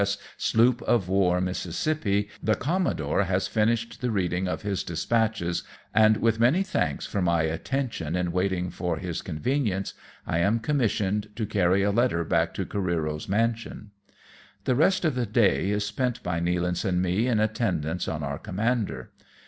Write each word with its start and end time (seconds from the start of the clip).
S. 0.01 0.17
sloop 0.35 0.81
of 0.87 1.07
war, 1.09 1.39
Mississij^pi, 1.39 2.27
the 2.41 2.55
commodore 2.55 3.25
has 3.25 3.47
finished 3.47 4.01
the 4.01 4.09
reading 4.09 4.47
of 4.47 4.63
his 4.63 4.83
des 4.83 5.05
patches, 5.07 5.61
and 5.93 6.17
with 6.17 6.39
many 6.39 6.63
thanks 6.63 7.05
for 7.05 7.21
my 7.21 7.43
attention 7.43 8.15
in 8.15 8.31
waiting 8.31 8.71
for 8.71 8.97
his 8.97 9.21
convenience, 9.21 9.93
I 10.25 10.39
am 10.39 10.57
commissioned 10.59 11.29
to 11.35 11.45
carry 11.45 11.83
a 11.83 11.91
letter 11.91 12.23
back 12.23 12.55
to 12.55 12.65
Oareero's 12.65 13.29
mansion. 13.29 13.91
The 14.63 14.73
rest 14.73 15.05
of 15.05 15.13
the 15.13 15.27
day 15.27 15.69
is 15.69 15.85
spent 15.85 16.23
by 16.23 16.39
Nealance 16.39 16.83
and 16.83 16.99
me 16.99 17.27
in 17.27 17.39
attendance 17.39 18.07
on 18.07 18.23
our 18.23 18.39
commander. 18.39 19.11